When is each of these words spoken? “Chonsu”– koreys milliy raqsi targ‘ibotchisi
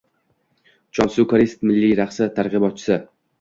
“Chonsu”– 0.99 1.25
koreys 1.33 1.53
milliy 1.67 1.93
raqsi 2.01 2.29
targ‘ibotchisi 2.41 2.99